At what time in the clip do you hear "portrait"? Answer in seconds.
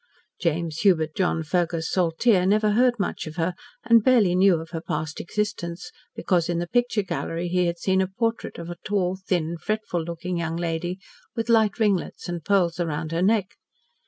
8.07-8.57